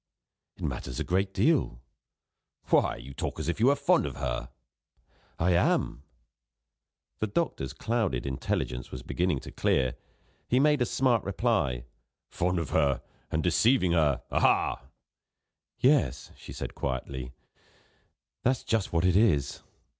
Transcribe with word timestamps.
"It 0.57 0.63
matters 0.63 0.99
a 0.99 1.03
great 1.03 1.31
deal." 1.31 1.79
"Why, 2.71 2.95
you 2.95 3.13
talk 3.13 3.39
as 3.39 3.47
if 3.47 3.59
you 3.59 3.67
were 3.67 3.75
fond 3.75 4.07
of 4.07 4.15
her!" 4.15 4.49
"I 5.37 5.51
am." 5.51 6.01
The 7.19 7.27
doctor's 7.27 7.71
clouded 7.71 8.25
intelligence 8.25 8.89
was 8.89 9.03
beginning 9.03 9.41
to 9.41 9.51
clear; 9.51 9.93
he 10.47 10.59
made 10.59 10.81
a 10.81 10.87
smart 10.87 11.23
reply: 11.23 11.85
"Fond 12.31 12.57
of 12.57 12.71
her, 12.71 13.03
and 13.29 13.43
deceiving 13.43 13.91
her 13.91 14.23
aha!" 14.31 14.85
"Yes," 15.77 16.31
she 16.35 16.51
said 16.51 16.73
quietly, 16.73 17.33
"that's 18.41 18.63
just 18.63 18.91
what 18.91 19.05
it 19.05 19.15
is. 19.15 19.61